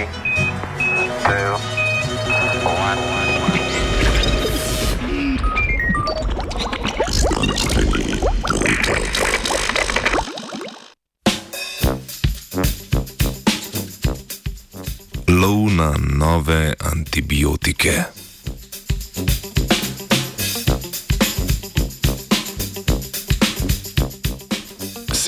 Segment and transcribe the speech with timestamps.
[0.00, 0.08] Three,
[1.24, 1.52] two,
[2.64, 3.00] one.
[15.28, 18.04] Lov na nove antibiotike.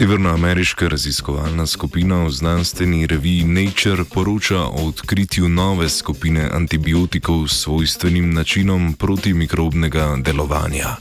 [0.03, 8.35] Severnoameriška raziskovalna skupina v znanstveni reviji Nature poroča o odkritju nove skupine antibiotikov s svojstvenim
[8.35, 10.97] načinom protimikrobnega delovanja.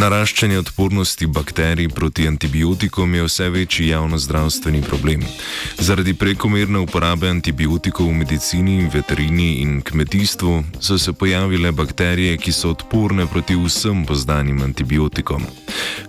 [0.00, 5.24] Naraščanje odpornosti bakterij proti antibiotikom je vse večji javno-zdravstveni problem.
[5.78, 12.70] Zaradi prekomerne uporabe antibiotikov v medicini, veterini in kmetijstvu so se pojavile bakterije, ki so
[12.72, 15.44] odporne proti vsem poznanim antibiotikom.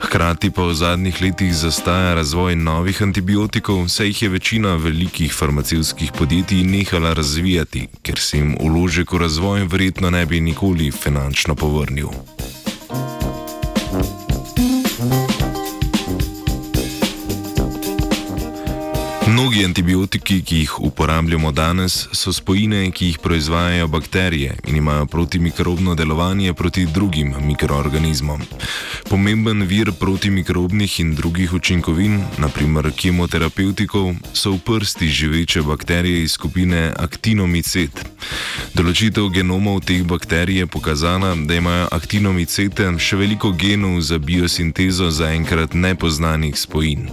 [0.06, 6.16] Hkrati pa v zadnjih letih zastaja razvoj novih antibiotikov, saj jih je večina velikih farmacevskih
[6.16, 12.41] podjetij nehala razvijati, ker se jim uložek v razvoj verjetno ne bi nikoli finančno povrnil.
[13.92, 14.21] Bye.
[19.32, 25.96] Mnogi antibiotiki, ki jih uporabljamo danes, so spojine, ki jih proizvajajo bakterije in imajo protimikrobno
[25.96, 28.42] delovanje proti drugim mikroorganizmom.
[29.10, 36.92] Pomemben vir protimikrobnih in drugih učinkovin, naprimer kemoterapevtikov, so v prsti živeče bakterije iz skupine
[37.00, 38.04] Actinomycet.
[38.76, 45.74] Določitev genomov teh bakterij je pokazala, da imajo Actinomycete še veliko genov za biosintezo zaenkrat
[45.74, 47.08] nepoznanih spojin.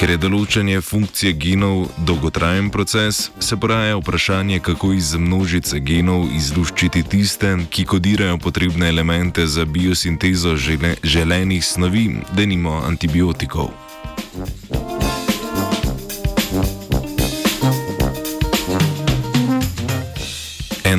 [0.00, 1.51] Ker je določanje funkcije genov
[1.96, 9.46] dolgotrajen proces, se poraja vprašanje, kako iz množice genov izluščiti tiste, ki kodirajo potrebne elemente
[9.46, 13.70] za biosintezo žele, želenih snovi, denimo antibiotikov.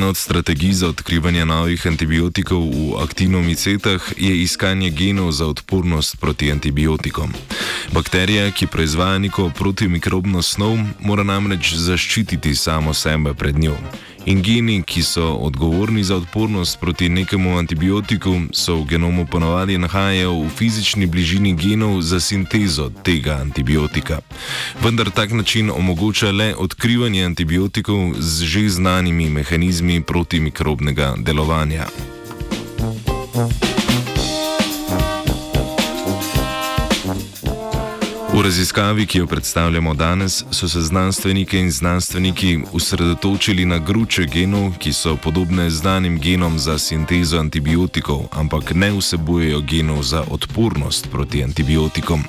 [0.04, 6.52] Ena od strategij za odkrivanje novih antibiotikov v aktinomicetah je iskanje genov za odpornost proti
[6.52, 7.32] antibiotikom.
[7.92, 13.78] Bakterija, ki proizvaja neko protimikrobno snov, mora namreč zaščititi samo sebe pred njo.
[14.26, 20.40] In geni, ki so odgovorni za odpornost proti nekemu antibiotiku, so v genomu ponovadi nahajajo
[20.40, 24.20] v fizični bližini genov za sintezo tega antibiotika.
[24.80, 32.13] Vendar tak način omogoča le odkrivanje antibiotikov z že znanimi mehanizmi protimikrobnega delovanja.
[38.34, 44.72] V raziskavi, ki jo predstavljamo danes, so se znanstveniki in znanstveniki usredotočili na gruče genov,
[44.78, 51.44] ki so podobne znanim genom za sintezo antibiotikov, ampak ne vsebujejo genov za odpornost proti
[51.44, 52.24] antibiotikom.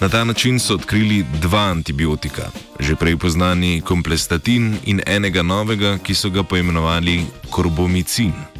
[0.00, 6.14] Na ta način so odkrili dva antibiotika, že prej poznani komplestatin in enega novega, ki
[6.14, 8.55] so ga poimenovali korbomicin.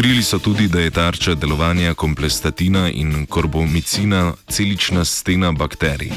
[0.00, 6.10] Odkrili so tudi, da je tarča delovanja komplestatina in korbomicina celična stena bakterij.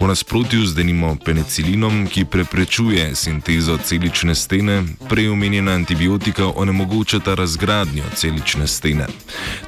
[0.00, 8.04] V nasprotju z denimo penicilinom, ki preprečuje sintezo celične stene, prej omenjena antibiotika onemogočata razgradnjo
[8.14, 9.06] celične stene.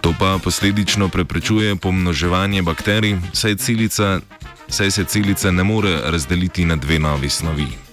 [0.00, 4.21] To pa posledično preprečuje pomnoževanje bakterij, saj, celica,
[4.69, 7.88] saj se celica ne more razdeliti na dve novi snovi.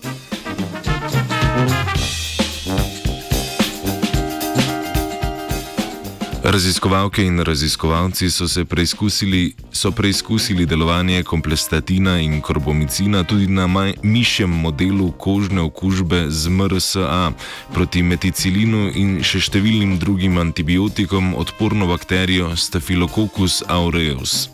[6.46, 13.68] Raziskovalke in raziskovalci so, preizkusili, so preizkusili delovanje komplestatina in korbomicina tudi na
[14.04, 17.32] mišjem modelu kožne okužbe z MRSA
[17.74, 24.50] proti meticilinu in še številnim drugim antibiotikom odporno bakterijo Staphylococcus aureus.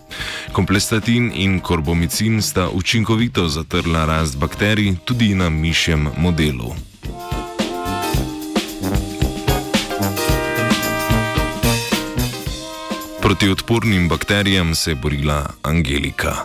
[0.56, 6.91] Komplestatin in korbomicin sta učinkovito zatrla rast bakterij tudi na mišjem modelu.
[13.32, 16.36] Proti odpornim bakterijam se je borila Angelika.